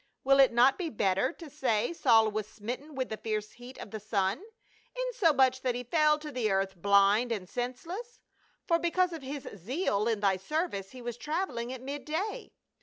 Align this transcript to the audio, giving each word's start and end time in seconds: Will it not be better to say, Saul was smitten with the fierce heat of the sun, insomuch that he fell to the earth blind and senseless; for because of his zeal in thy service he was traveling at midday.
Will 0.23 0.39
it 0.39 0.51
not 0.51 0.79
be 0.79 0.89
better 0.89 1.31
to 1.33 1.47
say, 1.47 1.93
Saul 1.93 2.31
was 2.31 2.47
smitten 2.47 2.95
with 2.95 3.09
the 3.09 3.17
fierce 3.17 3.51
heat 3.51 3.77
of 3.77 3.91
the 3.91 3.99
sun, 3.99 4.41
insomuch 4.95 5.61
that 5.61 5.75
he 5.75 5.83
fell 5.83 6.17
to 6.17 6.31
the 6.31 6.49
earth 6.49 6.75
blind 6.75 7.31
and 7.31 7.47
senseless; 7.47 8.19
for 8.65 8.79
because 8.79 9.13
of 9.13 9.21
his 9.21 9.47
zeal 9.55 10.07
in 10.07 10.19
thy 10.19 10.37
service 10.37 10.89
he 10.89 11.03
was 11.03 11.17
traveling 11.17 11.71
at 11.71 11.81
midday. 11.81 12.51